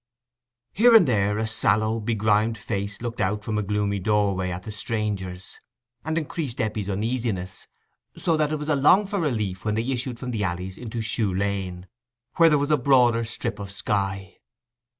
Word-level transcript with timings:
Here 0.73 0.95
and 0.95 1.07
there 1.07 1.37
a 1.37 1.45
sallow, 1.45 1.99
begrimed 1.99 2.57
face 2.57 3.03
looked 3.03 3.21
out 3.21 3.43
from 3.43 3.59
a 3.59 3.61
gloomy 3.61 3.99
doorway 3.99 4.49
at 4.49 4.63
the 4.63 4.71
strangers, 4.71 5.59
and 6.03 6.17
increased 6.17 6.59
Eppie's 6.59 6.89
uneasiness, 6.89 7.67
so 8.17 8.35
that 8.35 8.51
it 8.51 8.55
was 8.57 8.69
a 8.69 8.75
longed 8.75 9.11
for 9.11 9.19
relief 9.19 9.63
when 9.63 9.75
they 9.75 9.85
issued 9.85 10.17
from 10.17 10.31
the 10.31 10.43
alleys 10.43 10.79
into 10.79 11.01
Shoe 11.01 11.31
Lane, 11.31 11.87
where 12.37 12.49
there 12.49 12.57
was 12.57 12.71
a 12.71 12.79
broader 12.79 13.23
strip 13.23 13.59
of 13.59 13.69
sky. 13.69 14.37